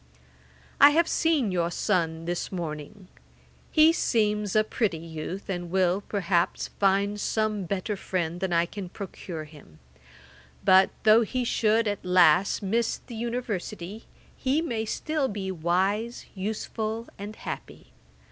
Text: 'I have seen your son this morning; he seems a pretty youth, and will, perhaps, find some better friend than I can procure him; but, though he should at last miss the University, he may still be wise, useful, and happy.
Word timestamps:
'I 0.79 0.89
have 0.89 1.07
seen 1.07 1.51
your 1.51 1.69
son 1.69 2.25
this 2.25 2.51
morning; 2.51 3.07
he 3.71 3.93
seems 3.93 4.55
a 4.55 4.63
pretty 4.63 4.97
youth, 4.97 5.47
and 5.47 5.69
will, 5.69 6.01
perhaps, 6.01 6.69
find 6.69 7.19
some 7.19 7.65
better 7.65 7.95
friend 7.95 8.39
than 8.39 8.51
I 8.51 8.65
can 8.65 8.89
procure 8.89 9.43
him; 9.43 9.77
but, 10.65 10.89
though 11.03 11.21
he 11.21 11.43
should 11.43 11.87
at 11.87 12.03
last 12.03 12.63
miss 12.63 12.97
the 12.97 13.15
University, 13.15 14.05
he 14.35 14.59
may 14.59 14.85
still 14.85 15.27
be 15.27 15.51
wise, 15.51 16.25
useful, 16.33 17.07
and 17.19 17.35
happy. 17.35 17.93